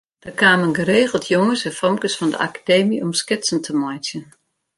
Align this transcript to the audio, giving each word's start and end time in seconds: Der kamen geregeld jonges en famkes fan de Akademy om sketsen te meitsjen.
Der 0.23 0.31
kamen 0.41 0.73
geregeld 0.77 1.25
jonges 1.31 1.63
en 1.69 1.75
famkes 1.81 2.15
fan 2.17 2.31
de 2.33 2.41
Akademy 2.47 2.97
om 3.05 3.13
sketsen 3.21 3.61
te 3.65 3.73
meitsjen. 3.83 4.23